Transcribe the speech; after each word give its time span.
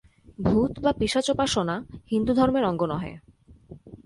ভূত 0.39 0.73
বা 0.79 0.91
পিশাচোপাসনা 0.99 1.75
হিন্দুধর্মের 2.11 2.63
অঙ্গ 2.63 2.81
নহে। 2.85 3.13